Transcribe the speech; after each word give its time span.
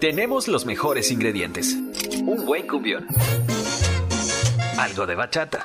Tenemos 0.00 0.48
los 0.48 0.66
mejores 0.66 1.10
ingredientes. 1.10 1.74
Un 2.24 2.44
buen 2.44 2.66
cumbión. 2.66 3.06
Algo 4.78 5.06
de 5.06 5.14
bachata. 5.14 5.64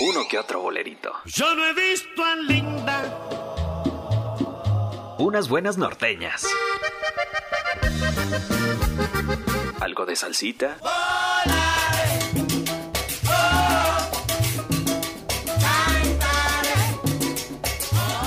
Uno 0.00 0.20
que 0.28 0.38
otro 0.38 0.60
bolerito. 0.60 1.12
Yo 1.26 1.54
no 1.54 1.66
he 1.66 1.74
visto 1.74 2.24
a 2.24 2.36
Linda. 2.36 3.18
Unas 5.18 5.48
buenas 5.48 5.76
norteñas. 5.78 6.46
Algo 9.80 10.06
de 10.06 10.16
salsita. 10.16 10.78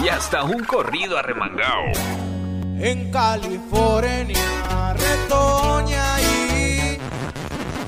Y 0.06 0.08
hasta 0.08 0.44
un 0.44 0.64
corrido 0.66 1.18
arremangado. 1.18 1.86
En 2.78 3.12
California, 3.12 4.94
retoña 4.94 6.22
y... 6.22 6.98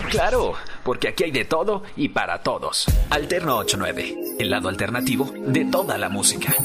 Claro, 0.10 0.56
porque 0.84 1.10
aquí 1.10 1.26
hay 1.26 1.32
de 1.32 1.46
todo 1.46 1.84
y 1.96 2.10
para 2.10 2.42
todos. 2.42 2.88
Alterno 3.12 3.58
89, 3.58 4.16
el 4.40 4.50
lado 4.50 4.68
alternativo 4.68 5.32
de 5.32 5.66
toda 5.66 6.00
la 6.00 6.10
música. 6.10 6.56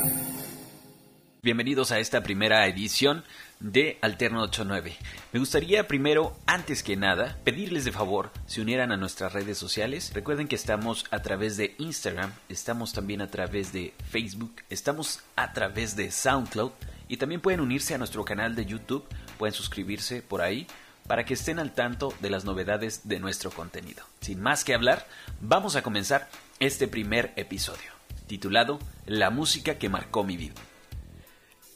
Bienvenidos 1.43 1.93
a 1.93 1.99
esta 1.99 2.23
primera 2.23 2.67
edición 2.67 3.23
de 3.63 3.99
Alterno 4.01 4.43
89. 4.43 4.97
Me 5.33 5.39
gustaría 5.39 5.87
primero, 5.87 6.37
antes 6.47 6.83
que 6.83 6.97
nada, 6.97 7.39
pedirles 7.45 7.85
de 7.85 7.93
favor 7.93 8.31
se 8.47 8.61
unieran 8.61 8.91
a 8.93 8.97
nuestras 8.97 9.33
redes 9.33 9.57
sociales. 9.57 10.13
Recuerden 10.15 10.49
que 10.49 10.57
estamos 10.57 11.07
a 11.11 11.23
través 11.23 11.57
de 11.57 11.75
Instagram, 11.79 12.33
estamos 12.49 12.93
también 12.93 13.23
a 13.23 13.31
través 13.31 13.73
de 13.73 13.95
Facebook, 14.11 14.57
estamos 14.69 15.21
a 15.37 15.53
través 15.53 15.97
de 15.97 16.11
SoundCloud 16.11 16.73
y 17.09 17.17
también 17.19 17.41
pueden 17.41 17.61
unirse 17.61 17.95
a 17.95 17.99
nuestro 17.99 18.25
canal 18.25 18.57
de 18.57 18.67
YouTube, 18.67 19.07
pueden 19.39 19.55
suscribirse 19.55 20.23
por 20.23 20.43
ahí 20.43 20.67
para 21.07 21.25
que 21.25 21.35
estén 21.35 21.59
al 21.59 21.73
tanto 21.73 22.13
de 22.21 22.31
las 22.31 22.45
novedades 22.45 23.09
de 23.09 23.21
nuestro 23.21 23.51
contenido. 23.51 24.05
Sin 24.21 24.41
más 24.41 24.65
que 24.65 24.75
hablar, 24.75 25.07
vamos 25.41 25.77
a 25.77 25.83
comenzar 25.83 26.29
este 26.59 26.89
primer 26.89 27.33
episodio, 27.37 27.91
titulado 28.27 28.79
La 29.07 29.31
música 29.31 29.79
que 29.79 29.89
marcó 29.89 30.25
mi 30.25 30.37
vida. 30.37 30.55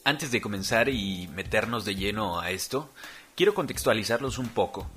Antes 0.06 0.30
de 0.30 0.40
comenzar 0.40 0.88
y 0.88 1.26
meternos 1.34 1.84
de 1.84 1.96
lleno 1.96 2.38
a 2.38 2.52
esto, 2.52 2.92
quiero 3.34 3.54
contextualizarlos 3.54 4.38
un 4.38 4.46
poco. 4.46 4.88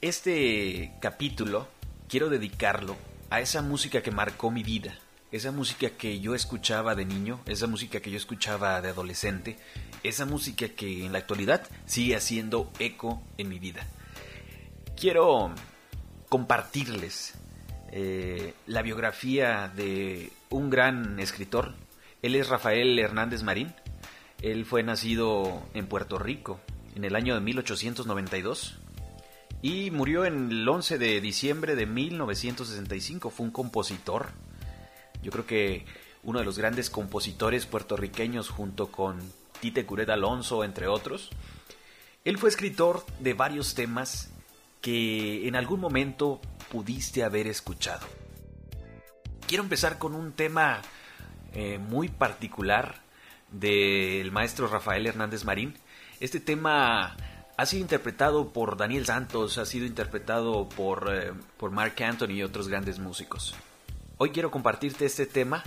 Este 0.00 0.90
capítulo 1.00 1.68
quiero 2.08 2.28
dedicarlo 2.28 2.96
a 3.30 3.40
esa 3.40 3.62
música 3.62 4.02
que 4.02 4.10
marcó 4.10 4.50
mi 4.50 4.64
vida, 4.64 4.98
esa 5.30 5.52
música 5.52 5.90
que 5.90 6.18
yo 6.18 6.34
escuchaba 6.34 6.96
de 6.96 7.04
niño, 7.04 7.38
esa 7.46 7.68
música 7.68 8.00
que 8.00 8.10
yo 8.10 8.16
escuchaba 8.16 8.82
de 8.82 8.88
adolescente, 8.88 9.58
esa 10.02 10.24
música 10.24 10.70
que 10.70 11.06
en 11.06 11.12
la 11.12 11.18
actualidad 11.18 11.64
sigue 11.84 12.16
haciendo 12.16 12.72
eco 12.80 13.22
en 13.38 13.48
mi 13.48 13.60
vida. 13.60 13.86
Quiero 14.96 15.52
compartirles 16.28 17.34
eh, 17.92 18.54
la 18.66 18.82
biografía 18.82 19.68
de 19.68 20.32
un 20.50 20.68
gran 20.68 21.20
escritor. 21.20 21.76
Él 22.22 22.34
es 22.34 22.48
Rafael 22.48 22.98
Hernández 22.98 23.44
Marín. 23.44 23.72
Él 24.42 24.64
fue 24.64 24.82
nacido 24.82 25.62
en 25.74 25.86
Puerto 25.86 26.18
Rico 26.18 26.60
en 26.94 27.04
el 27.04 27.16
año 27.16 27.34
de 27.34 27.40
1892 27.40 28.78
y 29.62 29.90
murió 29.90 30.24
el 30.24 30.68
11 30.68 30.98
de 30.98 31.20
diciembre 31.20 31.76
de 31.76 31.86
1965. 31.86 33.30
Fue 33.30 33.46
un 33.46 33.52
compositor. 33.52 34.28
Yo 35.22 35.30
creo 35.30 35.46
que 35.46 35.86
uno 36.22 36.38
de 36.40 36.44
los 36.44 36.58
grandes 36.58 36.90
compositores 36.90 37.66
puertorriqueños 37.66 38.48
junto 38.50 38.90
con 38.90 39.18
Tite 39.60 39.86
Curet 39.86 40.10
Alonso, 40.10 40.64
entre 40.64 40.86
otros. 40.86 41.30
Él 42.24 42.38
fue 42.38 42.50
escritor 42.50 43.04
de 43.20 43.34
varios 43.34 43.74
temas 43.74 44.30
que 44.80 45.48
en 45.48 45.56
algún 45.56 45.80
momento 45.80 46.40
pudiste 46.70 47.24
haber 47.24 47.46
escuchado. 47.46 48.06
Quiero 49.46 49.62
empezar 49.62 49.98
con 49.98 50.14
un 50.14 50.32
tema 50.32 50.82
eh, 51.52 51.78
muy 51.78 52.08
particular 52.08 53.05
del 53.50 54.32
maestro 54.32 54.68
Rafael 54.68 55.06
Hernández 55.06 55.44
Marín. 55.44 55.74
Este 56.20 56.40
tema 56.40 57.16
ha 57.56 57.66
sido 57.66 57.82
interpretado 57.82 58.52
por 58.52 58.76
Daniel 58.76 59.06
Santos, 59.06 59.58
ha 59.58 59.66
sido 59.66 59.86
interpretado 59.86 60.68
por, 60.68 61.14
eh, 61.14 61.32
por 61.56 61.70
Mark 61.70 61.94
Anthony 62.02 62.32
y 62.32 62.42
otros 62.42 62.68
grandes 62.68 62.98
músicos. 62.98 63.54
Hoy 64.18 64.30
quiero 64.30 64.50
compartirte 64.50 65.06
este 65.06 65.26
tema 65.26 65.62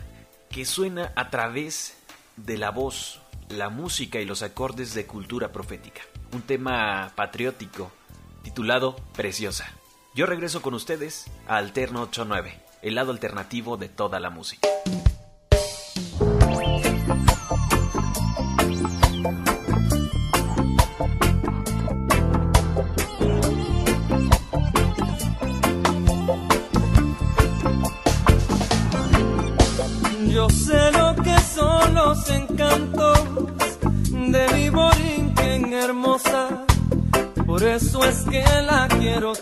que 0.50 0.66
suena 0.66 1.12
a 1.16 1.29
través 1.29 1.97
de 2.35 2.57
la 2.57 2.72
voz, 2.72 3.22
la 3.50 3.69
música 3.69 4.19
y 4.19 4.25
los 4.25 4.41
acordes 4.44 4.94
de 4.94 5.06
cultura 5.06 5.51
profética. 5.51 6.01
Un 6.31 6.41
tema 6.41 7.11
patriótico 7.16 7.91
titulado 8.44 8.96
Preciosa. 9.16 9.72
Yo 10.16 10.25
regreso 10.25 10.61
con 10.61 10.73
ustedes 10.73 11.25
a 11.47 11.57
Alterno 11.57 12.03
89, 12.03 12.59
el 12.81 12.96
lado 12.96 13.11
alternativo 13.11 13.78
de 13.78 13.90
toda 13.90 14.19
la 14.19 14.29
música. 14.29 14.67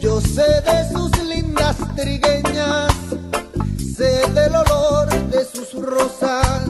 Yo 0.00 0.20
sé 0.20 0.46
de 0.62 0.92
sus 0.92 1.10
lindas 1.24 1.76
trigueñas, 1.94 2.92
sé 3.96 4.30
del 4.32 4.54
olor 4.54 5.08
de 5.30 5.44
sus 5.44 5.72
rosas, 5.74 6.68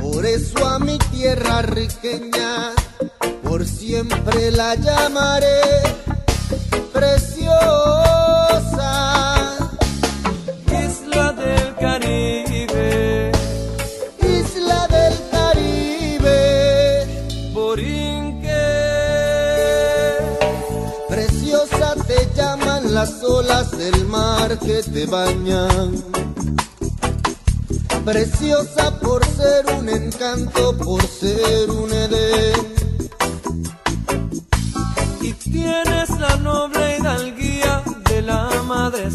por 0.00 0.24
eso 0.24 0.66
a 0.66 0.78
mi 0.78 0.98
tierra 0.98 1.62
riqueña, 1.62 2.72
por 3.42 3.64
siempre 3.64 4.50
la 4.50 4.74
llamaré 4.74 5.95
del 23.90 24.04
mar 24.06 24.58
que 24.58 24.82
te 24.82 25.06
bañan. 25.06 25.92
Preciosa 28.04 28.98
por 28.98 29.24
ser 29.24 29.64
un 29.78 29.88
encanto, 29.88 30.76
por 30.76 31.02
ser 31.06 31.70
un 31.70 31.92
Edén. 31.92 32.74
y 35.20 35.32
tienes 35.32 36.10
la 36.18 36.36
noble 36.36 36.98
hidalguía 36.98 37.82
de 38.10 38.22
la 38.22 38.48
madre 38.66 39.08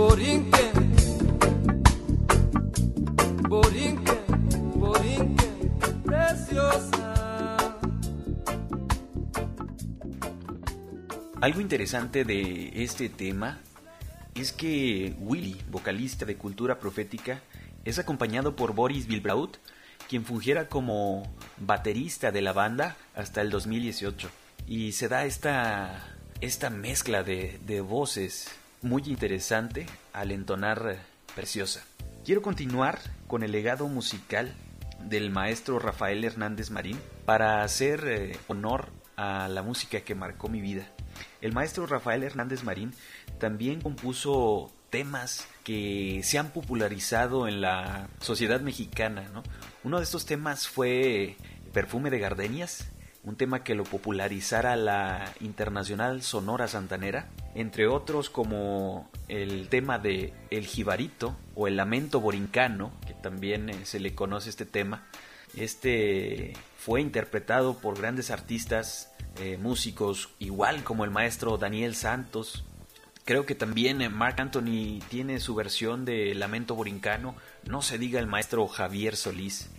Borinque, 0.00 0.72
Borinque, 3.46 4.12
Borinque, 4.74 5.46
preciosa. 6.06 7.56
Algo 11.42 11.60
interesante 11.60 12.24
de 12.24 12.72
este 12.82 13.10
tema 13.10 13.60
es 14.34 14.52
que 14.52 15.14
Willy, 15.20 15.60
vocalista 15.70 16.24
de 16.24 16.36
Cultura 16.38 16.78
Profética, 16.78 17.42
es 17.84 17.98
acompañado 17.98 18.56
por 18.56 18.74
Boris 18.74 19.06
Bilbraut, 19.06 19.58
quien 20.08 20.24
fungiera 20.24 20.68
como 20.68 21.30
baterista 21.58 22.32
de 22.32 22.40
la 22.40 22.54
banda 22.54 22.96
hasta 23.14 23.42
el 23.42 23.50
2018. 23.50 24.30
Y 24.66 24.92
se 24.92 25.08
da 25.08 25.26
esta, 25.26 26.08
esta 26.40 26.70
mezcla 26.70 27.22
de 27.22 27.84
voces 27.86 28.48
muy 28.82 29.02
interesante 29.06 29.86
al 30.12 30.32
entonar 30.32 30.98
Preciosa. 31.34 31.82
Quiero 32.24 32.42
continuar 32.42 32.98
con 33.26 33.42
el 33.42 33.52
legado 33.52 33.86
musical 33.88 34.54
del 35.04 35.30
maestro 35.30 35.78
Rafael 35.78 36.24
Hernández 36.24 36.70
Marín 36.70 36.98
para 37.24 37.62
hacer 37.62 38.04
eh, 38.06 38.38
honor 38.48 38.88
a 39.16 39.48
la 39.48 39.62
música 39.62 40.00
que 40.00 40.14
marcó 40.14 40.48
mi 40.48 40.60
vida. 40.60 40.86
El 41.40 41.52
maestro 41.52 41.86
Rafael 41.86 42.22
Hernández 42.22 42.64
Marín 42.64 42.92
también 43.38 43.80
compuso 43.80 44.72
temas 44.90 45.46
que 45.62 46.20
se 46.24 46.38
han 46.38 46.50
popularizado 46.50 47.46
en 47.46 47.60
la 47.60 48.08
sociedad 48.20 48.60
mexicana. 48.60 49.28
¿no? 49.32 49.42
Uno 49.84 49.98
de 49.98 50.04
estos 50.04 50.26
temas 50.26 50.68
fue 50.68 51.36
Perfume 51.72 52.10
de 52.10 52.18
Gardenias, 52.18 52.90
un 53.22 53.36
tema 53.36 53.62
que 53.62 53.74
lo 53.74 53.84
popularizara 53.84 54.76
la 54.76 55.32
Internacional 55.40 56.22
Sonora 56.22 56.68
Santanera, 56.68 57.28
entre 57.54 57.88
otros 57.88 58.30
como 58.30 59.10
el 59.28 59.68
tema 59.68 59.98
de 59.98 60.32
El 60.50 60.66
Jibarito 60.66 61.36
o 61.54 61.66
El 61.66 61.76
Lamento 61.76 62.20
Borincano, 62.20 62.92
que 63.06 63.14
también 63.14 63.70
eh, 63.70 63.84
se 63.84 64.00
le 64.00 64.14
conoce 64.14 64.50
este 64.50 64.66
tema. 64.66 65.06
Este 65.56 66.52
fue 66.78 67.00
interpretado 67.00 67.78
por 67.78 67.98
grandes 67.98 68.30
artistas, 68.30 69.12
eh, 69.40 69.58
músicos, 69.58 70.30
igual 70.38 70.84
como 70.84 71.04
el 71.04 71.10
maestro 71.10 71.58
Daniel 71.58 71.94
Santos. 71.94 72.64
Creo 73.24 73.46
que 73.46 73.54
también 73.54 74.00
eh, 74.00 74.08
Mark 74.08 74.36
Anthony 74.40 75.00
tiene 75.08 75.40
su 75.40 75.54
versión 75.54 76.04
de 76.04 76.34
Lamento 76.34 76.74
Borincano, 76.74 77.34
no 77.66 77.82
se 77.82 77.98
diga 77.98 78.20
el 78.20 78.26
maestro 78.26 78.66
Javier 78.68 79.16
Solís. 79.16 79.70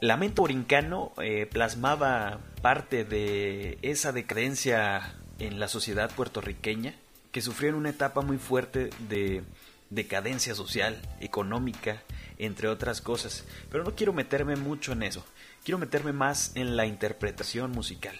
Lamento 0.00 0.42
Borincano 0.42 1.12
plasmaba 1.50 2.40
parte 2.62 3.04
de 3.04 3.78
esa 3.82 4.12
decadencia 4.12 5.14
en 5.38 5.60
la 5.60 5.68
sociedad 5.68 6.10
puertorriqueña, 6.10 6.94
que 7.32 7.40
sufrió 7.40 7.70
en 7.70 7.76
una 7.76 7.90
etapa 7.90 8.22
muy 8.22 8.38
fuerte 8.38 8.90
de 9.08 9.42
decadencia 9.90 10.54
social, 10.54 11.00
económica, 11.20 12.02
entre 12.38 12.68
otras 12.68 13.00
cosas. 13.00 13.44
Pero 13.70 13.84
no 13.84 13.94
quiero 13.94 14.12
meterme 14.12 14.56
mucho 14.56 14.92
en 14.92 15.02
eso, 15.02 15.24
quiero 15.64 15.78
meterme 15.78 16.12
más 16.12 16.52
en 16.54 16.76
la 16.76 16.86
interpretación 16.86 17.72
musical. 17.72 18.18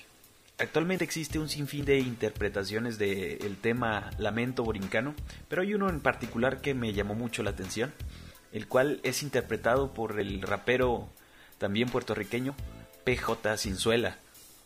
Actualmente 0.59 1.05
existe 1.05 1.39
un 1.39 1.49
sinfín 1.49 1.87
de 1.87 2.01
interpretaciones 2.01 2.99
del 2.99 3.57
tema 3.57 4.11
Lamento 4.19 4.63
Borincano, 4.63 5.15
pero 5.49 5.63
hay 5.63 5.73
uno 5.73 5.89
en 5.89 6.01
particular 6.01 6.61
que 6.61 6.75
me 6.75 6.93
llamó 6.93 7.15
mucho 7.15 7.43
la 7.43 7.51
atención, 7.51 7.95
el 8.53 8.67
cual 8.67 9.01
es 9.03 9.23
interpretado 9.23 9.95
por 9.95 10.21
el 10.21 10.43
rapero 10.43 11.09
también 11.57 11.89
puertorriqueño 11.89 12.55
PJ 13.05 13.57
Sinzuela, 13.57 14.19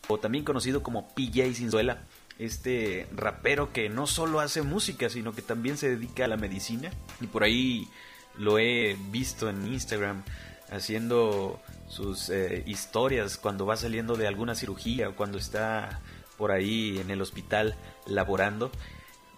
o 0.09 0.19
también 0.19 0.45
conocido 0.45 0.83
como 0.83 1.15
PJ 1.15 1.55
Sinzuela, 1.55 2.03
este 2.39 3.07
rapero 3.15 3.73
que 3.73 3.89
no 3.89 4.07
solo 4.07 4.41
hace 4.41 4.63
música, 4.63 5.09
sino 5.09 5.33
que 5.33 5.43
también 5.43 5.77
se 5.77 5.89
dedica 5.89 6.25
a 6.25 6.29
la 6.29 6.37
medicina, 6.37 6.91
y 7.21 7.27
por 7.27 7.45
ahí 7.45 7.89
lo 8.37 8.59
he 8.59 8.97
visto 9.11 9.49
en 9.49 9.67
Instagram 9.73 10.25
haciendo 10.71 11.61
sus 11.89 12.31
eh, 12.31 12.65
historias 12.67 13.37
cuando 13.37 13.67
va 13.67 13.77
saliendo 13.77 14.17
de 14.17 14.27
alguna 14.27 14.55
cirugía 14.55 15.09
o 15.09 15.15
cuando 15.15 15.39
está 15.39 16.01
por 16.37 16.51
ahí 16.51 16.99
en 16.99 17.11
el 17.11 17.23
hospital 17.23 17.77
laborando. 18.07 18.71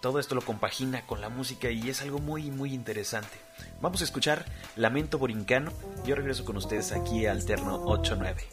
Todo 0.00 0.19
esto 0.20 0.34
lo 0.34 0.43
compagina 0.43 1.06
con 1.06 1.20
la 1.20 1.28
música 1.28 1.70
y 1.70 1.88
es 1.88 2.00
algo 2.02 2.19
muy 2.19 2.50
muy 2.50 2.72
interesante. 2.72 3.37
Vamos 3.81 4.00
a 4.02 4.04
escuchar 4.04 4.44
Lamento 4.76 5.19
Borincano. 5.19 5.72
Yo 6.04 6.14
regreso 6.14 6.44
con 6.44 6.56
ustedes 6.56 6.93
aquí 6.93 7.26
a 7.26 7.32
Alterno 7.32 7.82
89. 7.82 8.46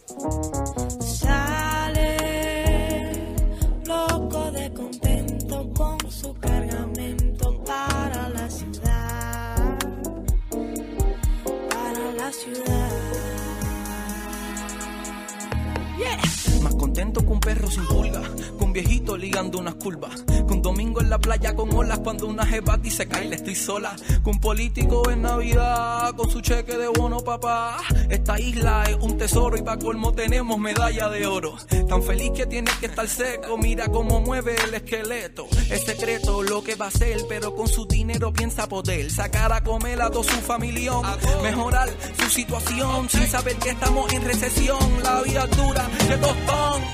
Unas 19.51 19.75
curvas, 19.75 20.23
con 20.47 20.61
domingo 20.61 21.01
en 21.01 21.09
la 21.09 21.19
playa 21.19 21.55
con 21.55 21.73
olas 21.73 21.99
cuando 21.99 22.27
una 22.27 22.45
jeva 22.45 22.77
dice 22.77 23.07
cae, 23.07 23.33
estoy 23.33 23.55
sola, 23.55 23.95
con 24.23 24.39
político 24.39 25.09
en 25.09 25.21
Navidad, 25.21 26.15
con 26.15 26.29
su 26.29 26.41
cheque 26.41 26.77
de 26.77 26.87
bono 26.87 27.19
papá. 27.19 27.77
Esta 28.09 28.39
isla 28.39 28.83
es 28.89 28.97
un 29.01 29.17
tesoro 29.17 29.57
y 29.57 29.61
pa' 29.61 29.77
colmo 29.77 30.13
tenemos 30.13 30.57
medalla 30.57 31.09
de 31.09 31.27
oro. 31.27 31.55
Tan 31.87 32.03
feliz 32.03 32.31
que 32.31 32.45
tiene 32.45 32.71
que 32.79 32.87
estar 32.87 33.07
seco, 33.07 33.57
mira 33.57 33.87
cómo 33.87 34.21
mueve 34.21 34.55
el 34.67 34.73
esqueleto. 34.73 35.47
Es 35.69 35.83
secreto 35.83 36.43
lo 36.43 36.63
que 36.63 36.75
va 36.75 36.85
a 36.85 36.89
hacer, 36.89 37.17
pero 37.27 37.55
con 37.55 37.67
su 37.67 37.85
dinero 37.85 38.31
piensa 38.31 38.67
poder 38.67 39.11
sacar 39.11 39.51
a 39.51 39.63
comer 39.63 40.01
a 40.01 40.09
todo 40.09 40.23
su 40.23 40.37
familión, 40.41 41.01
mejorar 41.41 41.89
su 42.17 42.29
situación 42.29 43.09
sin 43.09 43.27
saber 43.27 43.55
que 43.57 43.71
estamos 43.71 44.11
en 44.13 44.23
recesión. 44.23 44.79
La 45.03 45.21
vida 45.21 45.47
dura 45.47 45.87
de 46.07 46.17
tostón. 46.17 46.92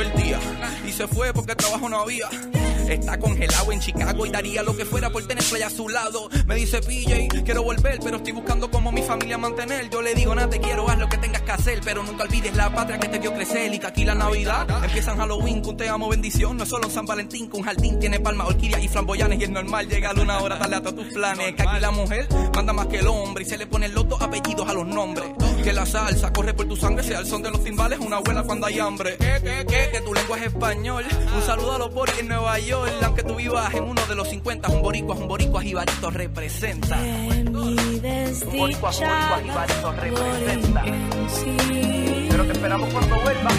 El 0.00 0.12
día 0.14 0.38
y 0.86 0.92
se 0.92 1.06
fue 1.08 1.32
porque 1.32 1.54
trabajo 1.54 1.88
no 1.88 2.00
había. 2.00 2.28
Está 2.88 3.18
congelado 3.18 3.72
en 3.72 3.80
Chicago 3.80 4.26
y 4.26 4.30
daría 4.30 4.62
lo 4.62 4.76
que 4.76 4.84
fuera 4.84 5.10
por 5.10 5.26
tener 5.26 5.42
playa 5.42 5.66
a 5.66 5.70
su 5.70 5.88
lado. 5.88 6.28
Me 6.46 6.54
dice 6.54 6.80
PJ, 6.80 7.42
quiero 7.44 7.64
volver, 7.64 7.98
pero 8.02 8.18
estoy 8.18 8.32
buscando 8.32 8.70
como 8.70 8.92
mi 8.92 9.02
familia 9.02 9.38
mantener. 9.38 9.90
Yo 9.90 10.02
le 10.02 10.14
digo, 10.14 10.34
nada, 10.34 10.48
te 10.48 10.60
quiero, 10.60 10.88
haz 10.88 10.98
lo 10.98 11.08
que 11.08 11.18
tengas 11.18 11.42
que 11.42 11.50
hacer, 11.50 11.80
pero 11.84 12.04
nunca 12.04 12.24
olvides 12.24 12.54
la 12.54 12.72
patria 12.72 12.98
que 13.00 13.08
te 13.08 13.18
vio 13.18 13.34
crecer 13.34 13.74
y 13.74 13.78
que 13.80 13.86
aquí 13.86 14.04
la 14.04 14.14
Navidad 14.14 14.68
empieza 14.84 15.12
en 15.12 15.18
Halloween 15.18 15.62
con 15.62 15.76
te 15.76 15.88
amo 15.88 16.08
bendición. 16.08 16.56
No 16.56 16.62
es 16.62 16.68
solo 16.68 16.86
un 16.86 16.92
San 16.92 17.06
Valentín, 17.06 17.48
con 17.48 17.60
un 17.60 17.66
jardín 17.66 17.98
tiene 17.98 18.20
palmas, 18.20 18.46
orquídeas 18.46 18.82
y 18.82 18.88
flamboyanes 18.88 19.40
y 19.40 19.44
es 19.44 19.50
normal 19.50 19.88
llegar 19.88 20.18
una 20.20 20.38
hora 20.38 20.58
tarde 20.58 20.76
a 20.76 20.82
todos 20.82 20.94
tus 20.94 21.12
planes. 21.12 21.54
Que 21.54 21.62
aquí 21.62 21.80
la 21.80 21.90
mujer 21.90 22.28
manda 22.54 22.72
más 22.72 22.86
que 22.86 22.98
el 22.98 23.08
hombre 23.08 23.42
y 23.42 23.46
se 23.48 23.58
le 23.58 23.66
ponen 23.66 23.92
los 23.94 24.08
dos 24.08 24.22
apellidos 24.22 24.68
a 24.68 24.72
los 24.72 24.86
nombres. 24.86 25.28
Que 25.66 25.72
la 25.72 25.84
salsa 25.84 26.32
corre 26.32 26.54
por 26.54 26.68
tu 26.68 26.76
sangre, 26.76 27.02
sea 27.02 27.18
el 27.18 27.26
son 27.26 27.42
de 27.42 27.50
los 27.50 27.64
timbales, 27.64 27.98
una 27.98 28.18
abuela 28.18 28.44
cuando 28.44 28.66
hay 28.68 28.78
hambre. 28.78 29.16
Que, 29.16 29.40
que, 29.42 29.66
que, 29.66 29.90
que 29.90 30.00
tu 30.00 30.14
lengua 30.14 30.38
es 30.38 30.46
español. 30.46 31.04
Un 31.34 31.42
saludo 31.42 31.72
a 31.72 31.78
los 31.78 31.92
boris 31.92 32.16
en 32.20 32.28
Nueva 32.28 32.56
York, 32.60 32.92
aunque 33.02 33.24
tú 33.24 33.34
vivas 33.34 33.74
en 33.74 33.82
uno 33.82 34.00
de 34.06 34.14
los 34.14 34.28
50, 34.28 34.68
un 34.68 34.80
boricua, 34.80 35.16
un 35.16 35.26
boricua, 35.26 35.60
jibarito 35.62 36.10
representa. 36.10 37.00
De 37.00 37.42
mi 37.50 37.98
desdichada 37.98 39.40
representa. 39.96 40.84
sí. 41.34 42.28
Pero 42.30 42.44
te 42.44 42.52
esperamos 42.52 42.92
cuando 42.92 43.20
vuelva. 43.22 43.50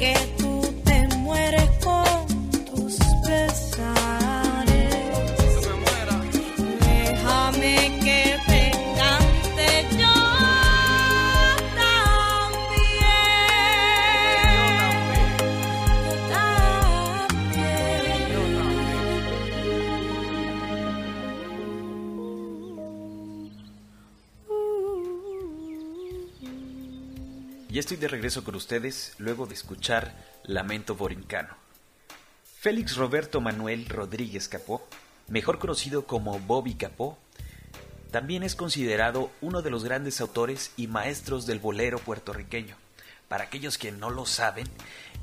Que 0.00 0.39
estoy 27.90 28.02
de 28.02 28.08
regreso 28.08 28.44
con 28.44 28.54
ustedes 28.54 29.16
luego 29.18 29.46
de 29.46 29.54
escuchar 29.54 30.14
Lamento 30.44 30.94
Borincano. 30.94 31.56
Félix 32.60 32.94
Roberto 32.94 33.40
Manuel 33.40 33.86
Rodríguez 33.86 34.46
Capó, 34.46 34.86
mejor 35.26 35.58
conocido 35.58 36.06
como 36.06 36.38
Bobby 36.38 36.74
Capó, 36.74 37.18
también 38.12 38.44
es 38.44 38.54
considerado 38.54 39.32
uno 39.40 39.60
de 39.62 39.70
los 39.70 39.82
grandes 39.82 40.20
autores 40.20 40.70
y 40.76 40.86
maestros 40.86 41.46
del 41.46 41.58
bolero 41.58 41.98
puertorriqueño. 41.98 42.76
Para 43.26 43.42
aquellos 43.42 43.76
que 43.76 43.90
no 43.90 44.10
lo 44.10 44.24
saben, 44.24 44.68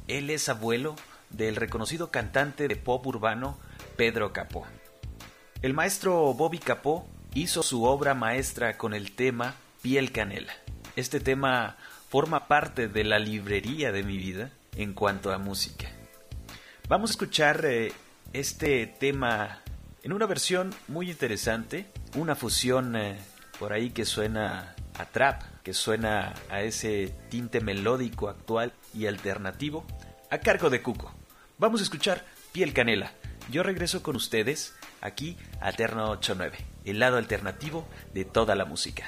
él 0.10 0.30
es 0.30 0.50
abuelo 0.50 0.98
del 1.30 1.56
reconocido 1.56 2.12
cantante 2.12 2.68
de 2.68 2.76
pop 2.76 3.08
urbano 3.08 3.58
Pedro 3.96 4.34
Capó. 4.34 4.68
El 5.62 5.74
maestro 5.74 6.34
Bobby 6.34 6.60
Capó 6.60 7.08
hizo 7.34 7.64
su 7.64 7.86
obra 7.86 8.14
maestra 8.14 8.78
con 8.78 8.94
el 8.94 9.14
tema 9.14 9.56
Piel 9.82 10.12
Canela. 10.12 10.52
Este 10.98 11.22
tema 11.22 11.78
forma 12.10 12.48
parte 12.48 12.88
de 12.88 13.04
la 13.04 13.20
librería 13.20 13.92
de 13.92 14.04
mi 14.04 14.18
vida 14.18 14.52
en 14.76 14.94
cuanto 14.94 15.32
a 15.32 15.38
música. 15.38 15.90
Vamos 16.88 17.10
a 17.10 17.14
escuchar 17.14 17.66
eh, 17.66 17.92
este 18.34 18.88
tema 18.88 19.62
en 20.04 20.14
una 20.14 20.26
versión 20.26 20.74
muy 20.88 21.12
interesante, 21.12 21.86
una 22.16 22.36
fusión 22.36 22.96
eh, 22.96 23.18
por 23.60 23.74
ahí 23.74 23.90
que 23.90 24.06
suena 24.06 24.76
a 24.98 25.06
trap, 25.06 25.44
que 25.64 25.74
suena 25.74 26.34
a 26.50 26.62
ese 26.62 27.14
tinte 27.30 27.60
melódico 27.60 28.30
actual 28.30 28.72
y 28.94 29.08
alternativo, 29.08 29.86
a 30.30 30.38
cargo 30.38 30.70
de 30.70 30.82
Cuco. 30.82 31.14
Vamos 31.58 31.82
a 31.82 31.84
escuchar 31.84 32.24
Piel 32.54 32.74
Canela. 32.74 33.12
Yo 33.52 33.64
regreso 33.64 34.04
con 34.04 34.16
ustedes 34.16 34.76
aquí 35.02 35.38
a 35.60 35.72
Terno 35.74 36.10
89, 36.12 36.58
el 36.86 37.00
lado 37.00 37.18
alternativo 37.18 37.88
de 38.14 38.26
toda 38.26 38.56
la 38.56 38.66
música. 38.66 39.06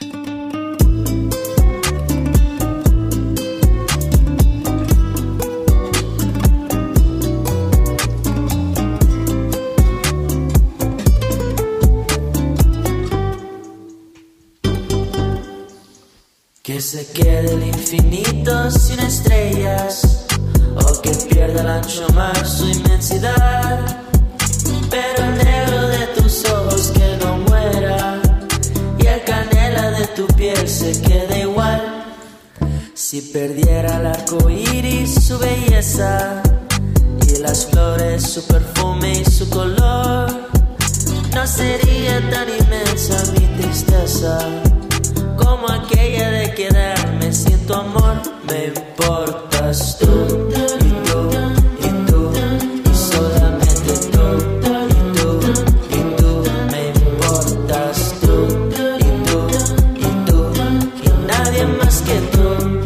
Que 16.70 16.80
se 16.80 17.04
quede 17.08 17.56
el 17.56 17.64
infinito 17.64 18.70
sin 18.70 19.00
estrellas 19.00 20.28
o 20.76 21.02
que 21.02 21.10
pierda 21.28 21.62
el 21.62 21.68
ancho 21.68 22.08
mar 22.14 22.46
su 22.48 22.68
inmensidad. 22.68 23.80
Pero 24.92 25.26
el 25.26 25.38
negro 25.40 25.88
de 25.88 26.06
tus 26.16 26.46
ojos 26.46 26.92
que 26.92 27.18
no 27.26 27.38
muera 27.38 28.22
y 29.00 29.08
el 29.08 29.24
canela 29.24 29.90
de 29.98 30.06
tu 30.10 30.28
piel 30.28 30.70
se 30.70 30.92
quede 31.02 31.40
igual. 31.40 32.06
Si 32.94 33.22
perdiera 33.22 34.00
el 34.00 34.06
arco 34.06 34.48
iris 34.48 35.26
su 35.26 35.40
belleza 35.40 36.44
y 37.28 37.40
las 37.40 37.66
flores 37.66 38.22
su 38.22 38.46
perfume 38.46 39.14
y 39.22 39.26
su 39.26 39.50
color, 39.50 40.30
no 41.34 41.48
sería 41.48 42.30
tan 42.30 42.48
inmensa 42.48 43.24
mi 43.34 43.48
tristeza 43.60 44.69
como 45.50 45.68
aquella 45.68 46.29
de 46.29 46.53
quedarme 46.53 47.34
sin 47.34 47.65
tu 47.65 47.74
amor. 47.74 48.18
Me 48.48 48.68
importas 48.68 49.98
tú 50.00 50.13
y 50.88 50.91
tú 51.08 51.20
y 51.88 51.89
tú 52.08 52.32
y 52.91 52.96
solamente 52.96 53.91
tú 54.13 54.25
y 54.96 55.01
tú 55.18 55.29
y 55.98 56.01
tú. 56.18 56.32
Me 56.72 56.82
importas 56.89 58.15
tú 58.22 58.36
y 59.00 59.10
tú 59.27 59.39
y 59.96 60.10
tú 60.27 60.38
y 61.03 61.27
nadie 61.27 61.65
más 61.79 62.01
que 62.08 62.18
tú. 62.34 62.78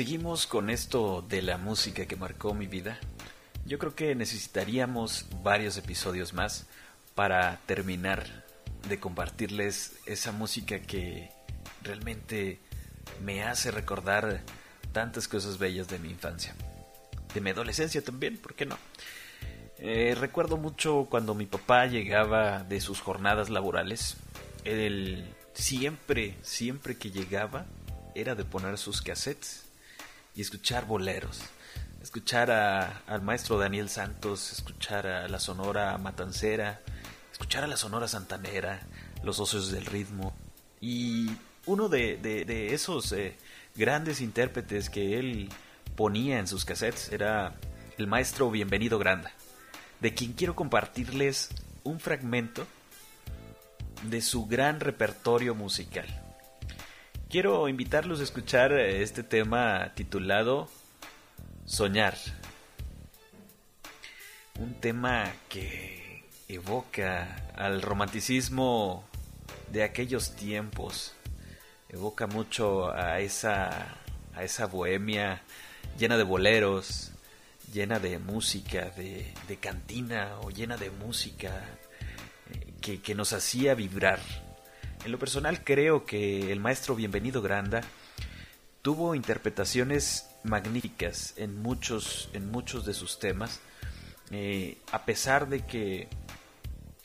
Seguimos 0.00 0.46
con 0.46 0.70
esto 0.70 1.22
de 1.28 1.42
la 1.42 1.58
música 1.58 2.06
que 2.06 2.16
marcó 2.16 2.54
mi 2.54 2.66
vida, 2.66 2.98
yo 3.66 3.78
creo 3.78 3.94
que 3.94 4.14
necesitaríamos 4.14 5.26
varios 5.42 5.76
episodios 5.76 6.32
más 6.32 6.64
para 7.14 7.60
terminar 7.66 8.46
de 8.88 8.98
compartirles 8.98 9.98
esa 10.06 10.32
música 10.32 10.80
que 10.80 11.30
realmente 11.82 12.60
me 13.22 13.42
hace 13.42 13.70
recordar 13.70 14.40
tantas 14.92 15.28
cosas 15.28 15.58
bellas 15.58 15.86
de 15.88 15.98
mi 15.98 16.08
infancia. 16.08 16.54
De 17.34 17.42
mi 17.42 17.50
adolescencia 17.50 18.02
también, 18.02 18.38
¿por 18.38 18.54
qué 18.54 18.64
no? 18.64 18.78
Eh, 19.76 20.16
recuerdo 20.18 20.56
mucho 20.56 21.08
cuando 21.10 21.34
mi 21.34 21.44
papá 21.44 21.84
llegaba 21.84 22.64
de 22.64 22.80
sus 22.80 23.02
jornadas 23.02 23.50
laborales. 23.50 24.16
Él 24.64 25.26
siempre, 25.52 26.38
siempre 26.40 26.96
que 26.96 27.10
llegaba, 27.10 27.66
era 28.14 28.34
de 28.34 28.46
poner 28.46 28.78
sus 28.78 29.02
cassettes 29.02 29.66
escuchar 30.40 30.86
boleros. 30.86 31.40
Escuchar 32.02 32.50
a- 32.50 33.02
al 33.06 33.22
maestro 33.22 33.58
Daniel 33.58 33.88
Santos, 33.88 34.52
escuchar 34.52 35.06
a 35.06 35.28
la 35.28 35.38
Sonora 35.38 35.96
Matancera, 35.98 36.80
escuchar 37.30 37.64
a 37.64 37.66
la 37.66 37.76
Sonora 37.76 38.08
Santanera, 38.08 38.80
los 39.22 39.38
Ocios 39.38 39.70
del 39.70 39.84
Ritmo. 39.86 40.34
Y 40.80 41.30
uno 41.66 41.88
de, 41.88 42.16
de- 42.16 42.44
de 42.46 42.74
esos 42.74 43.12
eh, 43.12 43.36
grandes 43.74 44.20
intérpretes 44.22 44.88
que 44.88 45.18
él 45.18 45.50
ponía 45.94 46.38
en 46.38 46.46
sus 46.46 46.64
cassettes 46.64 47.12
era 47.12 47.54
el 47.98 48.06
maestro 48.06 48.50
Bienvenido 48.50 48.98
Granda, 48.98 49.32
de 50.00 50.14
quien 50.14 50.32
quiero 50.32 50.56
compartirles 50.56 51.50
un 51.84 52.00
fragmento 52.00 52.66
de 54.04 54.22
su 54.22 54.46
gran 54.46 54.80
repertorio 54.80 55.54
musical. 55.54 56.06
Quiero 57.30 57.68
invitarlos 57.68 58.18
a 58.18 58.24
escuchar 58.24 58.72
eh, 58.72 59.02
este 59.02 59.22
tema 59.22 59.92
titulado 59.94 60.68
Soñar. 61.64 62.16
Un 64.58 64.74
tema 64.74 65.32
que 65.48 66.24
evoca 66.48 67.52
al 67.54 67.82
romanticismo 67.82 69.04
de 69.70 69.84
aquellos 69.84 70.34
tiempos. 70.34 71.14
Evoca 71.88 72.26
mucho 72.26 72.90
a 72.90 73.20
esa 73.20 73.94
a 74.34 74.42
esa 74.42 74.66
bohemia 74.66 75.40
llena 75.96 76.16
de 76.16 76.24
boleros, 76.24 77.12
llena 77.72 78.00
de 78.00 78.18
música, 78.18 78.90
de, 78.96 79.56
cantina 79.60 80.36
o 80.42 80.50
llena 80.50 80.76
de 80.76 80.90
música 80.90 81.52
eh, 82.82 82.98
que 82.98 83.14
nos 83.14 83.32
hacía 83.32 83.76
vibrar. 83.76 84.18
En 85.04 85.12
lo 85.12 85.18
personal 85.18 85.64
creo 85.64 86.04
que 86.04 86.52
el 86.52 86.60
maestro 86.60 86.94
Bienvenido 86.94 87.40
Granda 87.40 87.80
tuvo 88.82 89.14
interpretaciones 89.14 90.28
magníficas 90.44 91.32
en 91.38 91.60
muchos, 91.62 92.28
en 92.34 92.50
muchos 92.50 92.84
de 92.84 92.92
sus 92.92 93.18
temas, 93.18 93.60
eh, 94.30 94.76
a 94.92 95.06
pesar 95.06 95.48
de 95.48 95.64
que 95.64 96.08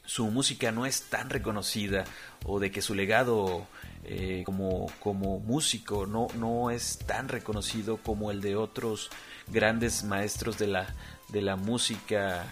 su 0.05 0.27
música 0.27 0.73
no 0.73 0.85
es 0.85 1.03
tan 1.03 1.29
reconocida 1.29 2.03
o 2.43 2.59
de 2.59 2.69
que 2.69 2.81
su 2.81 2.95
legado 2.95 3.65
eh, 4.03 4.43
como, 4.45 4.87
como 4.99 5.39
músico 5.39 6.05
no, 6.05 6.27
no 6.35 6.71
es 6.71 6.99
tan 6.99 7.29
reconocido 7.29 7.97
como 7.97 8.29
el 8.29 8.41
de 8.41 8.57
otros 8.57 9.09
grandes 9.47 10.03
maestros 10.03 10.57
de 10.57 10.67
la, 10.67 10.93
de 11.29 11.41
la 11.41 11.55
música 11.55 12.43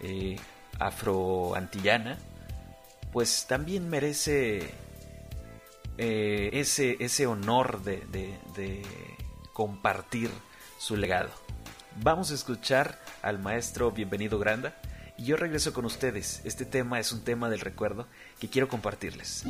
eh, 0.00 0.36
afroantillana, 0.80 2.18
pues 3.12 3.46
también 3.46 3.88
merece 3.88 4.87
eh, 5.98 6.50
ese, 6.54 6.96
ese 7.00 7.26
honor 7.26 7.82
de, 7.82 7.98
de- 8.12 8.38
de 8.56 8.82
compartir 9.52 10.30
su 10.78 10.96
legado. 10.96 11.30
Vamos 12.00 12.30
a 12.30 12.34
escuchar 12.34 13.00
al 13.22 13.38
maestro 13.40 13.90
Bienvenido 13.90 14.38
Granda 14.38 14.80
y 15.16 15.24
yo 15.24 15.36
regreso 15.36 15.72
con 15.72 15.84
ustedes. 15.84 16.40
Este 16.44 16.64
tema 16.64 17.00
es 17.00 17.10
un 17.12 17.24
tema 17.24 17.50
del 17.50 17.60
recuerdo 17.60 18.06
que 18.38 18.48
quiero 18.48 18.68
compartirles. 18.68 19.44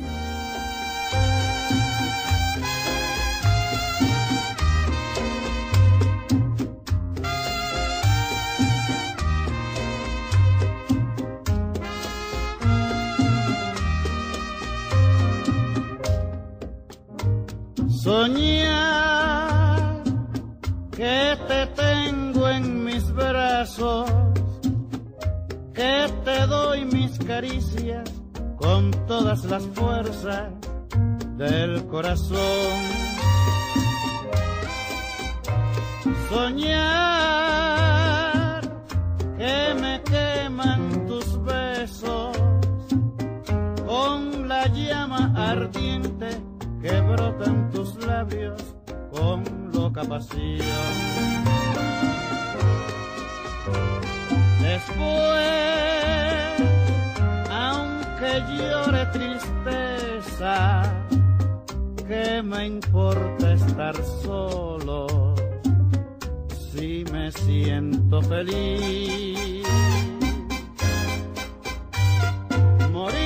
Con 28.57 28.91
todas 29.07 29.43
las 29.45 29.63
fuerzas 29.67 30.51
del 31.37 31.85
corazón. 31.87 32.37
Soñar 36.29 37.39
que 39.37 39.75
me 39.81 40.01
queman 40.03 41.05
tus 41.07 41.43
besos 41.43 42.37
con 43.85 44.47
la 44.47 44.67
llama 44.67 45.33
ardiente 45.35 46.29
que 46.81 47.01
brota 47.01 47.45
en 47.45 47.69
tus 47.71 47.95
labios 48.05 48.61
con 49.11 49.43
loca 49.73 50.03
pasión. 50.03 50.59
Después, 54.61 56.58
aunque 58.19 58.53
llore 58.55 59.05
tristeza, 59.07 60.81
¿qué 62.07 62.41
me 62.43 62.65
importa 62.65 63.53
estar 63.53 63.95
solo 64.23 65.35
si 66.71 67.03
me 67.11 67.31
siento 67.31 68.21
feliz? 68.21 69.67
morir. 72.91 73.19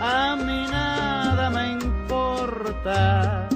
A 0.00 0.36
mí 0.36 0.66
nada 0.70 1.50
me 1.50 1.72
importa 1.72 3.48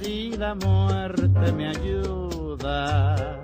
si 0.00 0.36
la 0.36 0.54
muerte 0.54 1.52
me 1.52 1.68
ayuda 1.68 3.38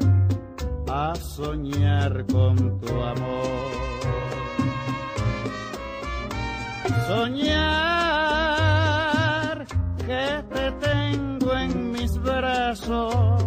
a 0.88 1.14
soñar 1.14 2.24
con 2.26 2.80
tu 2.80 3.02
amor. 3.02 3.83
Soñar 7.06 7.64
que 10.06 10.42
te 10.54 10.72
tengo 10.72 11.54
en 11.54 11.92
mis 11.92 12.12
brazos 12.18 13.44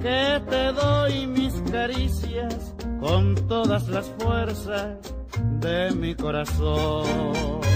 que 0.00 0.40
te 0.48 0.72
doy 0.72 1.26
mis 1.26 1.54
caricias 1.72 2.74
con 3.00 3.34
todas 3.48 3.88
las 3.88 4.06
fuerzas 4.18 4.96
de 5.60 5.90
mi 5.92 6.14
corazón. 6.14 7.75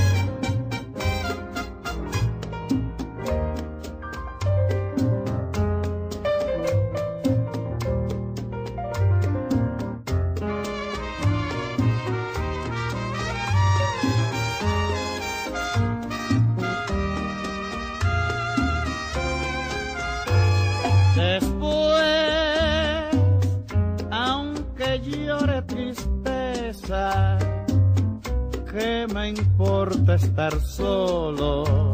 ¿Qué 28.72 29.06
me 29.14 29.28
importa 29.28 30.16
estar 30.16 30.60
solo 30.60 31.92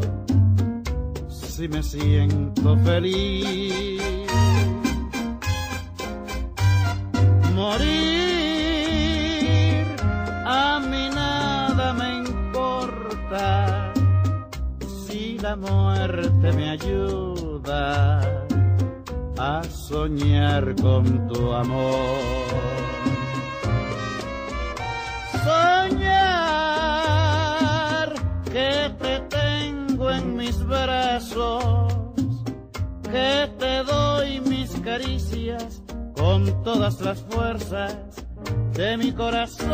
si 1.29 1.67
me 1.67 1.83
siento 1.83 2.75
feliz? 2.77 4.01
Morir, 7.53 7.85
a 10.45 10.79
mí 10.79 11.09
nada 11.13 11.93
me 11.93 12.17
importa 12.17 13.93
si 15.05 15.37
la 15.39 15.55
muerte 15.55 16.51
me 16.53 16.71
ayuda 16.71 18.19
a 19.37 19.63
soñar 19.63 20.75
con 20.81 21.27
tu 21.27 21.53
amor. 21.53 22.76
Te 33.59 33.83
doy 33.83 34.41
mis 34.41 34.71
caricias 34.81 35.81
con 36.15 36.63
todas 36.63 37.01
las 37.01 37.21
fuerzas 37.23 37.97
de 38.73 38.97
mi 38.97 39.11
corazón. 39.11 39.67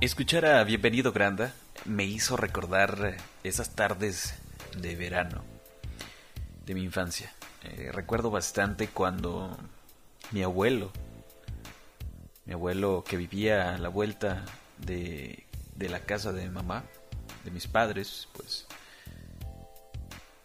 Escuchar 0.00 0.46
a 0.46 0.62
Bienvenido 0.64 1.12
Granda 1.12 1.52
me 1.84 2.04
hizo 2.04 2.36
recordar 2.36 3.16
esas 3.42 3.74
tardes 3.74 4.34
de 4.80 4.94
verano 4.94 5.42
de 6.66 6.74
mi 6.74 6.82
infancia. 6.82 7.32
Eh, 7.64 7.90
recuerdo 7.92 8.30
bastante 8.30 8.88
cuando 8.88 9.56
mi 10.30 10.42
abuelo 10.42 10.92
Mi 12.44 12.52
abuelo 12.52 13.02
que 13.08 13.16
vivía 13.16 13.74
a 13.74 13.78
la 13.78 13.88
vuelta 13.88 14.44
de, 14.78 15.45
de 15.76 15.88
la 15.88 16.00
casa 16.00 16.32
de 16.32 16.48
mamá, 16.48 16.84
de 17.44 17.50
mis 17.50 17.66
padres, 17.66 18.28
pues 18.32 18.66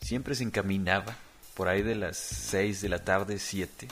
siempre 0.02 0.36
se 0.36 0.44
encaminaba 0.44 1.16
por 1.56 1.68
ahí 1.68 1.82
de 1.82 1.96
las 1.96 2.18
6 2.18 2.82
de 2.82 2.90
la 2.90 3.04
tarde, 3.04 3.40
7, 3.40 3.88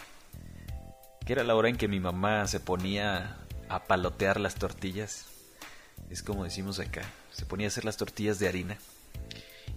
que 1.26 1.34
era 1.34 1.44
la 1.44 1.56
hora 1.56 1.70
en 1.70 1.78
que 1.78 1.88
mi 1.88 2.00
mamá 2.00 2.48
se 2.48 2.60
ponía 2.60 3.38
a 3.70 3.84
palotear 3.84 4.40
las 4.40 4.56
tortillas. 4.56 5.26
Es 6.10 6.24
como 6.24 6.44
decimos 6.44 6.80
acá, 6.80 7.04
se 7.32 7.46
ponía 7.46 7.68
a 7.68 7.70
hacer 7.70 7.86
las 7.86 7.98
tortillas 7.98 8.40
de 8.40 8.48
harina. 8.48 8.78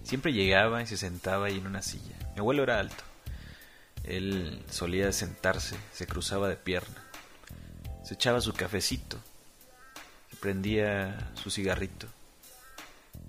Siempre 0.03 0.33
llegaba 0.33 0.81
y 0.81 0.87
se 0.87 0.97
sentaba 0.97 1.45
ahí 1.45 1.57
en 1.57 1.67
una 1.67 1.81
silla. 1.81 2.15
Mi 2.33 2.39
abuelo 2.39 2.63
era 2.63 2.79
alto. 2.79 3.03
Él 4.03 4.63
solía 4.69 5.11
sentarse, 5.13 5.77
se 5.93 6.07
cruzaba 6.07 6.49
de 6.49 6.57
pierna, 6.57 7.07
se 8.03 8.15
echaba 8.15 8.41
su 8.41 8.53
cafecito, 8.53 9.17
prendía 10.43 11.31
su 11.35 11.49
cigarrito 11.49 12.07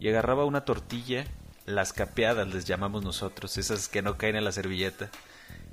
y 0.00 0.08
agarraba 0.08 0.44
una 0.44 0.64
tortilla, 0.64 1.24
las 1.64 1.92
capeadas 1.92 2.52
les 2.52 2.64
llamamos 2.64 3.04
nosotros, 3.04 3.56
esas 3.56 3.86
que 3.86 4.02
no 4.02 4.18
caen 4.18 4.34
en 4.34 4.42
la 4.42 4.50
servilleta, 4.50 5.10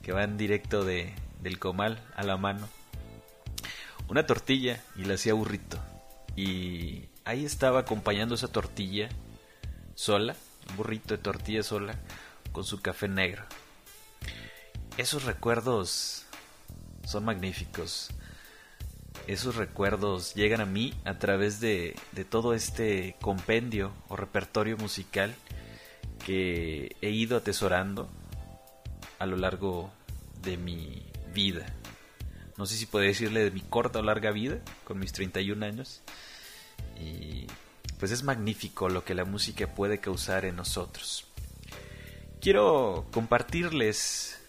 que 0.03 0.11
van 0.11 0.37
directo 0.37 0.85
de, 0.85 1.15
del 1.41 1.57
comal 1.57 1.99
a 2.15 2.21
la 2.21 2.37
mano. 2.37 2.69
Una 4.07 4.27
tortilla 4.27 4.83
y 4.95 5.05
la 5.05 5.15
hacía 5.15 5.33
burrito. 5.33 5.79
Y 6.35 7.05
ahí 7.25 7.43
estaba 7.43 7.79
acompañando 7.79 8.35
esa 8.35 8.47
tortilla 8.47 9.09
sola, 9.95 10.35
un 10.69 10.77
burrito 10.77 11.15
de 11.15 11.23
tortilla 11.23 11.63
sola, 11.63 11.95
con 12.51 12.65
su 12.65 12.83
café 12.83 13.07
negro. 13.07 13.45
Esos 14.95 15.23
recuerdos 15.25 16.23
son 17.03 17.25
magníficos. 17.25 18.11
Esos 19.27 19.55
recuerdos 19.55 20.33
llegan 20.33 20.61
a 20.61 20.65
mí 20.65 20.93
a 21.05 21.19
través 21.19 21.59
de, 21.59 21.95
de 22.11 22.25
todo 22.25 22.53
este 22.53 23.15
compendio 23.21 23.91
o 24.07 24.15
repertorio 24.15 24.77
musical 24.77 25.35
que 26.25 26.95
he 27.01 27.09
ido 27.09 27.37
atesorando 27.37 28.09
a 29.19 29.25
lo 29.25 29.37
largo 29.37 29.91
de 30.41 30.57
mi 30.57 31.03
vida. 31.33 31.65
No 32.57 32.65
sé 32.65 32.75
si 32.75 32.85
puedo 32.85 33.05
decirle 33.05 33.43
de 33.43 33.51
mi 33.51 33.61
corta 33.61 33.99
o 33.99 34.01
larga 34.03 34.31
vida, 34.31 34.59
con 34.83 34.99
mis 34.99 35.13
31 35.13 35.65
años. 35.65 36.01
Y 36.99 37.47
pues 37.99 38.11
es 38.11 38.23
magnífico 38.23 38.89
lo 38.89 39.03
que 39.03 39.13
la 39.13 39.25
música 39.25 39.67
puede 39.67 39.99
causar 39.99 40.45
en 40.45 40.55
nosotros. 40.55 41.25
Quiero 42.39 43.05
compartirles, 43.11 44.39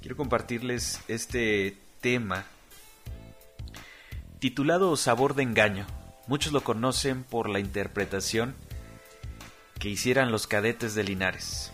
quiero 0.00 0.16
compartirles 0.16 1.00
este 1.08 1.78
tema 2.00 2.44
titulado 4.40 4.96
Sabor 4.96 5.34
de 5.34 5.42
Engaño. 5.42 5.86
Muchos 6.26 6.54
lo 6.54 6.62
conocen 6.62 7.24
por 7.24 7.50
la 7.50 7.60
interpretación 7.60 8.54
que 9.78 9.90
hicieran 9.90 10.32
los 10.32 10.46
cadetes 10.46 10.94
de 10.94 11.04
Linares. 11.04 11.72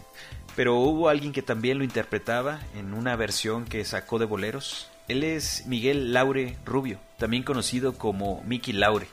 Pero 0.56 0.74
hubo 0.74 1.08
alguien 1.08 1.32
que 1.32 1.42
también 1.42 1.78
lo 1.78 1.84
interpretaba 1.84 2.60
en 2.74 2.92
una 2.92 3.14
versión 3.14 3.66
que 3.66 3.84
sacó 3.84 4.18
de 4.18 4.24
boleros. 4.24 4.90
Él 5.06 5.22
es 5.22 5.64
Miguel 5.66 6.12
Laure 6.12 6.56
Rubio, 6.64 6.98
también 7.18 7.44
conocido 7.44 7.96
como 7.96 8.42
Mickey 8.42 8.74
Laure. 8.74 9.06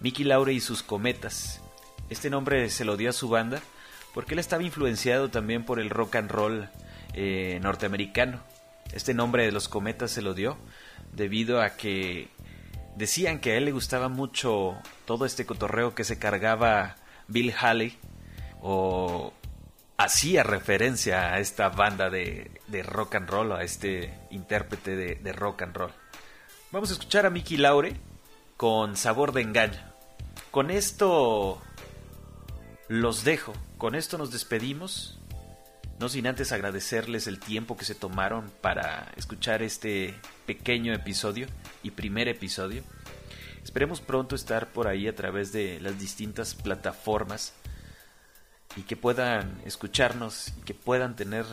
Mickey 0.00 0.24
Laure 0.24 0.54
y 0.54 0.60
sus 0.60 0.82
cometas. 0.82 1.60
Este 2.08 2.30
nombre 2.30 2.70
se 2.70 2.86
lo 2.86 2.96
dio 2.96 3.10
a 3.10 3.14
su 3.14 3.28
banda 3.28 3.60
porque 4.14 4.32
él 4.32 4.38
estaba 4.38 4.62
influenciado 4.62 5.28
también 5.28 5.66
por 5.66 5.78
el 5.78 5.90
rock 5.90 6.16
and 6.16 6.30
roll 6.30 6.70
eh, 7.12 7.58
norteamericano. 7.60 8.40
Este 8.94 9.12
nombre 9.12 9.44
de 9.44 9.52
los 9.52 9.68
cometas 9.68 10.10
se 10.10 10.22
lo 10.22 10.32
dio 10.32 10.56
debido 11.12 11.60
a 11.60 11.76
que 11.76 12.28
decían 12.96 13.40
que 13.40 13.52
a 13.52 13.56
él 13.56 13.64
le 13.66 13.72
gustaba 13.72 14.08
mucho 14.08 14.76
todo 15.04 15.26
este 15.26 15.46
cotorreo 15.46 15.94
que 15.94 16.04
se 16.04 16.18
cargaba 16.18 16.96
Bill 17.28 17.52
Haley 17.58 17.98
o 18.62 19.32
hacía 19.96 20.42
referencia 20.42 21.32
a 21.32 21.38
esta 21.38 21.68
banda 21.68 22.10
de, 22.10 22.50
de 22.66 22.82
rock 22.82 23.16
and 23.16 23.28
roll, 23.28 23.52
a 23.52 23.62
este 23.62 24.14
intérprete 24.30 24.96
de, 24.96 25.14
de, 25.16 25.32
rock 25.32 25.62
and 25.62 25.76
roll. 25.76 25.92
Vamos 26.72 26.90
a 26.90 26.94
escuchar 26.94 27.26
a 27.26 27.30
Mickey 27.30 27.56
Laure 27.56 27.96
con 28.56 28.96
Sabor 28.96 29.32
de 29.32 29.42
Engaño. 29.42 29.80
Con 30.50 30.70
esto 30.70 31.60
los 32.88 33.24
dejo, 33.24 33.52
con 33.78 33.94
esto 33.94 34.18
nos 34.18 34.30
despedimos. 34.30 35.20
No 35.98 36.08
sin 36.08 36.26
antes 36.26 36.52
agradecerles 36.52 37.26
el 37.26 37.38
tiempo 37.38 37.76
que 37.76 37.84
se 37.84 37.94
tomaron 37.94 38.50
para 38.60 39.12
escuchar 39.16 39.62
este 39.62 40.14
pequeño 40.44 40.92
episodio 40.92 41.46
y 41.82 41.92
primer 41.92 42.28
episodio. 42.28 42.82
Esperemos 43.62 44.00
pronto 44.00 44.34
estar 44.34 44.72
por 44.72 44.88
ahí 44.88 45.06
a 45.06 45.14
través 45.14 45.52
de 45.52 45.80
las 45.80 45.98
distintas 45.98 46.54
plataformas 46.54 47.54
y 48.76 48.82
que 48.82 48.96
puedan 48.96 49.62
escucharnos 49.64 50.48
y 50.58 50.62
que 50.62 50.74
puedan 50.74 51.14
tener 51.14 51.46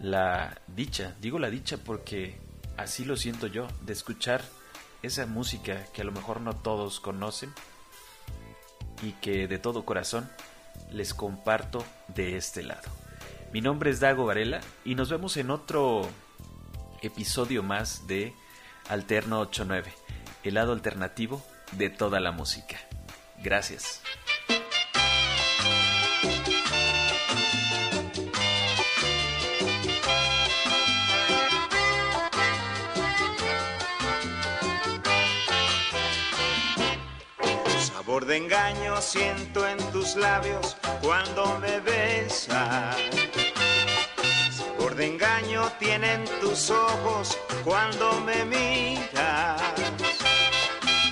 la 0.00 0.60
dicha, 0.66 1.14
digo 1.20 1.38
la 1.38 1.50
dicha 1.50 1.76
porque 1.76 2.38
así 2.76 3.04
lo 3.04 3.16
siento 3.16 3.46
yo, 3.46 3.68
de 3.82 3.92
escuchar 3.92 4.42
esa 5.02 5.26
música 5.26 5.84
que 5.92 6.02
a 6.02 6.04
lo 6.04 6.12
mejor 6.12 6.40
no 6.40 6.54
todos 6.56 7.00
conocen 7.00 7.52
y 9.02 9.12
que 9.12 9.46
de 9.46 9.58
todo 9.58 9.84
corazón 9.84 10.28
les 10.90 11.12
comparto 11.12 11.84
de 12.08 12.36
este 12.36 12.62
lado. 12.62 13.01
Mi 13.52 13.60
nombre 13.60 13.90
es 13.90 14.00
Dago 14.00 14.24
Varela 14.24 14.62
y 14.82 14.94
nos 14.94 15.10
vemos 15.10 15.36
en 15.36 15.50
otro 15.50 16.08
episodio 17.02 17.62
más 17.62 18.06
de 18.06 18.32
Alterno 18.88 19.40
89, 19.40 19.92
el 20.42 20.54
lado 20.54 20.72
alternativo 20.72 21.44
de 21.72 21.90
toda 21.90 22.18
la 22.18 22.32
música. 22.32 22.78
Gracias. 23.42 24.00
Sabor 37.82 38.24
de 38.24 38.38
engaño 38.38 38.98
siento 39.02 39.68
en 39.68 39.76
tus 39.92 40.16
labios 40.16 40.78
cuando 41.02 41.58
me 41.58 41.80
besas. 41.80 42.96
De 44.96 45.06
engaño 45.06 45.72
tienen 45.78 46.22
tus 46.42 46.70
ojos 46.70 47.38
cuando 47.64 48.20
me 48.20 48.44
miras. 48.44 49.62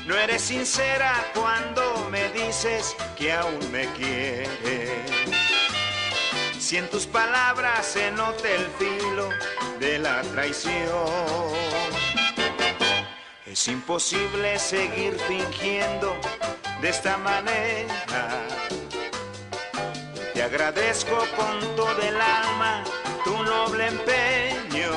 No 0.06 0.14
eres 0.18 0.42
sincera 0.42 1.14
cuando 1.34 2.06
me 2.10 2.28
dices 2.28 2.94
que 3.16 3.32
aún 3.32 3.72
me 3.72 3.86
quieres. 3.94 4.90
Si 6.58 6.76
en 6.76 6.90
tus 6.90 7.06
palabras 7.06 7.86
se 7.86 8.10
nota 8.10 8.50
el 8.50 8.66
filo 8.78 9.30
de 9.78 9.98
la 9.98 10.20
traición. 10.22 11.54
Es 13.46 13.66
imposible 13.66 14.58
seguir 14.58 15.16
fingiendo 15.26 16.14
de 16.82 16.88
esta 16.90 17.16
manera. 17.16 18.29
Te 20.40 20.46
agradezco 20.46 21.18
con 21.36 21.76
todo 21.76 22.00
el 22.00 22.18
alma 22.18 22.82
tu 23.24 23.42
noble 23.42 23.88
empeño 23.88 24.90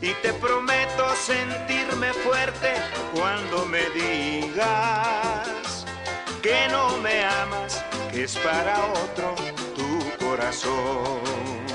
y 0.00 0.14
te 0.22 0.32
prometo 0.32 1.14
sentirme 1.14 2.14
fuerte 2.14 2.76
cuando 3.12 3.66
me 3.66 3.82
digas 3.90 5.84
que 6.42 6.66
no 6.70 6.96
me 6.96 7.26
amas, 7.26 7.84
que 8.10 8.24
es 8.24 8.38
para 8.38 8.86
otro 8.86 9.34
tu 9.76 10.24
corazón. 10.24 11.67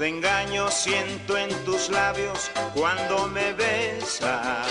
De 0.00 0.08
engaño 0.08 0.70
siento 0.70 1.36
en 1.36 1.50
tus 1.66 1.90
labios 1.90 2.50
cuando 2.72 3.28
me 3.28 3.52
besas. 3.52 4.66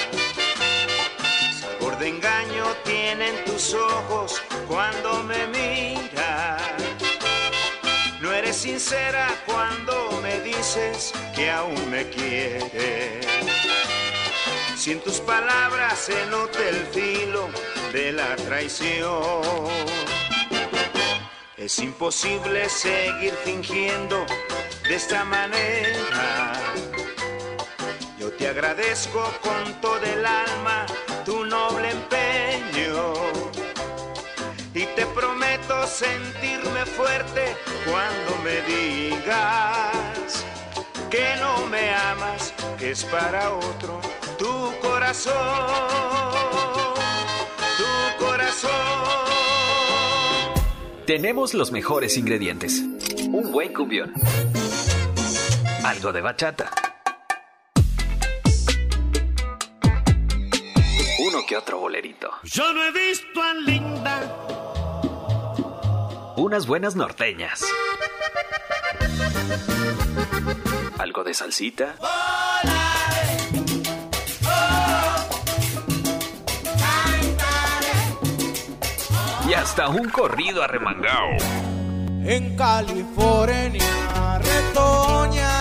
Sabor 1.59 1.99
de 1.99 2.07
engaño 2.07 2.65
tienen 2.83 3.35
tus 3.45 3.75
ojos 3.75 4.41
cuando 4.67 5.21
me 5.21 5.45
miras. 5.45 6.63
No 8.19 8.33
eres 8.33 8.55
sincera 8.55 9.27
cuando 9.45 10.19
me 10.23 10.39
dices 10.39 11.13
que 11.35 11.51
aún 11.51 11.91
me 11.91 12.09
quieres. 12.09 13.27
Si 14.75 14.93
en 14.93 14.99
tus 15.01 15.19
palabras 15.19 15.99
se 15.99 16.25
nota 16.25 16.57
el 16.67 16.87
filo 16.87 17.49
de 17.93 18.13
la 18.13 18.35
traición. 18.35 19.43
Es 21.55 21.77
imposible 21.77 22.67
seguir 22.67 23.35
fingiendo 23.43 24.25
de 24.89 24.95
esta 24.95 25.23
manera. 25.23 26.53
Yo 28.19 28.31
te 28.31 28.47
agradezco 28.47 29.21
con 29.39 29.79
todo 29.81 30.01
el 30.03 30.25
alma 30.25 30.87
tu 31.25 31.45
noble 31.45 31.91
empeño. 31.91 33.13
Y 34.73 34.85
te 34.95 35.05
prometo 35.13 35.85
sentirme 35.85 36.85
fuerte 36.87 37.55
cuando 37.85 38.35
me 38.43 38.61
digas 38.61 40.43
que 41.11 41.35
no 41.39 41.67
me 41.67 41.91
amas, 41.91 42.51
que 42.79 42.91
es 42.91 43.03
para 43.05 43.53
otro 43.53 44.01
tu 44.39 44.73
corazón, 44.81 45.33
tu 47.77 48.25
corazón. 48.25 48.71
Tenemos 51.05 51.53
los 51.53 51.71
mejores 51.71 52.17
ingredientes. 52.17 52.83
Un 53.31 53.51
buen 53.51 53.73
cumbión. 53.73 54.13
Algo 55.89 56.13
de 56.13 56.21
bachata. 56.21 56.69
Uno 61.17 61.39
que 61.47 61.57
otro 61.57 61.79
bolerito. 61.79 62.29
Yo 62.43 62.71
no 62.73 62.83
he 62.83 62.91
visto 62.91 63.41
a 63.41 63.55
Linda. 63.55 64.21
Unas 66.35 66.67
buenas 66.67 66.95
norteñas. 66.95 67.65
Algo 70.99 71.23
de 71.23 71.33
salsita. 71.33 71.95
Y 79.47 79.53
hasta 79.55 79.87
un 79.87 80.07
corrido 80.09 80.61
arremangado. 80.61 81.31
En 82.23 82.55
California, 82.55 84.39
retoña 84.39 85.58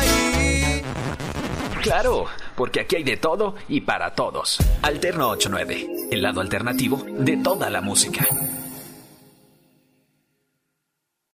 Claro, 1.88 2.26
porque 2.54 2.80
aquí 2.80 2.96
hay 2.96 3.04
de 3.04 3.16
todo 3.16 3.54
y 3.68 3.80
para 3.80 4.14
todos. 4.14 4.58
Alterno 4.82 5.30
89, 5.30 6.08
el 6.10 6.22
lado 6.22 6.40
alternativo 6.40 7.02
de 7.06 7.38
toda 7.38 7.70
la 7.70 7.80
música. 7.80 8.26